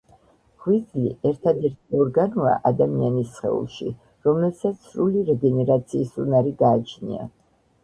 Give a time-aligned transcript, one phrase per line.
[0.61, 3.93] ღვიძლი ერთადერთი ორგანოა ადამიანის სხეულში,
[4.29, 7.33] რომელსაც სრული რეგენერაციის უნარი გააჩნია.